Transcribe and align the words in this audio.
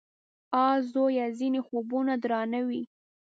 _اه! 0.65 0.71
زويه! 0.89 1.25
ځينې 1.39 1.59
خوبونه 1.67 2.13
درانه 2.23 2.59
وي. 2.67 2.81